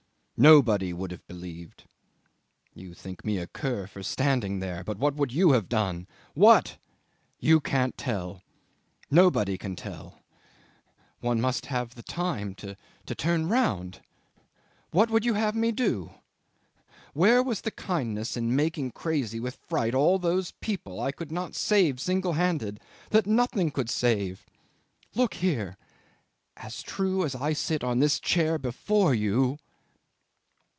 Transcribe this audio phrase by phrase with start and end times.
[0.43, 1.83] Nobody would have believed.
[2.73, 6.07] You think me a cur for standing there, but what would you have done?
[6.33, 6.79] What!
[7.37, 8.41] You can't tell
[9.11, 10.23] nobody can tell.
[11.19, 12.75] One must have time to
[13.15, 13.99] turn round.
[14.89, 16.09] What would you have me do?
[17.13, 21.53] Where was the kindness in making crazy with fright all those people I could not
[21.53, 22.79] save single handed
[23.11, 24.47] that nothing could save?
[25.13, 25.77] Look here!
[26.57, 29.59] As true as I sit on this chair before you